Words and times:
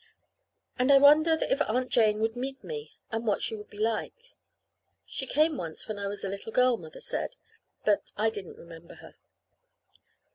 And 0.79 0.91
I 0.91 0.97
wondered 0.97 1.43
if 1.43 1.61
Aunt 1.61 1.91
Jane 1.91 2.21
would 2.21 2.35
meet 2.35 2.63
me, 2.63 2.93
and 3.11 3.23
what 3.23 3.43
she 3.43 3.55
would 3.55 3.69
be 3.69 3.77
like. 3.77 4.33
She 5.05 5.27
came 5.27 5.57
once 5.57 5.87
when 5.87 5.99
I 5.99 6.07
was 6.07 6.23
a 6.23 6.27
little 6.29 6.51
girl, 6.51 6.75
Mother 6.75 6.99
said; 7.01 7.35
but 7.85 8.09
I 8.17 8.31
didn't 8.31 8.57
remember 8.57 8.95
her. 8.95 9.13